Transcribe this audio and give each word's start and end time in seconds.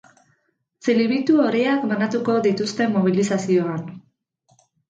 Txilibitu 0.85 1.35
horiak 1.43 1.85
banatuko 1.93 2.39
dituzte 2.49 2.91
mobilizazioan. 2.97 3.85